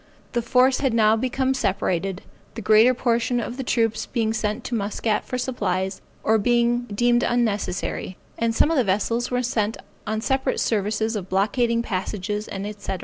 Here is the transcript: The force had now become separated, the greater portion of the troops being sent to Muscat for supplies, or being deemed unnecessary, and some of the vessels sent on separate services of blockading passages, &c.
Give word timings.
The 0.31 0.41
force 0.41 0.79
had 0.79 0.95
now 0.95 1.15
become 1.15 1.53
separated, 1.53 2.23
the 2.55 2.61
greater 2.63 2.95
portion 2.95 3.39
of 3.39 3.57
the 3.57 3.63
troops 3.63 4.07
being 4.07 4.33
sent 4.33 4.63
to 4.63 4.73
Muscat 4.73 5.23
for 5.25 5.37
supplies, 5.37 6.01
or 6.23 6.39
being 6.39 6.85
deemed 6.85 7.21
unnecessary, 7.21 8.17
and 8.35 8.55
some 8.55 8.71
of 8.71 8.77
the 8.77 8.83
vessels 8.83 9.29
sent 9.45 9.77
on 10.07 10.19
separate 10.21 10.59
services 10.59 11.15
of 11.15 11.29
blockading 11.29 11.83
passages, 11.83 12.49
&c. 12.79 12.93